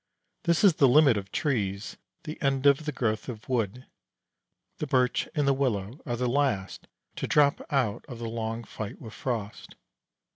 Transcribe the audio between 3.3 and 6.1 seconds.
wood. The birch and willow